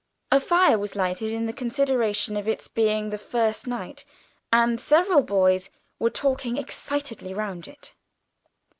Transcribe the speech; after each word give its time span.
A 0.31 0.39
fire 0.39 0.79
was 0.79 0.95
lighted 0.95 1.31
in 1.31 1.53
consideration 1.53 2.35
of 2.35 2.47
its 2.47 2.67
being 2.67 3.11
the 3.11 3.19
first 3.19 3.67
night, 3.67 4.03
and 4.51 4.81
several 4.81 5.21
boys 5.21 5.69
were 5.99 6.09
talking 6.09 6.57
excitedly 6.57 7.35
round 7.35 7.67
it. 7.67 7.93